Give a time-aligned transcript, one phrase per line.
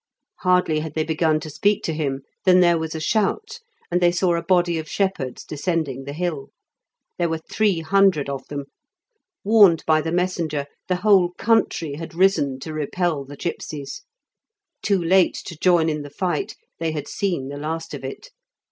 [0.39, 3.59] Hardly had they begun to speak to him than there was a shout,
[3.91, 6.49] and they saw a body of shepherds descending the hill.
[7.19, 8.65] There were three hundred of them;
[9.43, 14.01] warned by the messenger, the whole country had risen to repel the gipsies.
[14.81, 18.31] Too late to join in the fight, they had seen the last of it.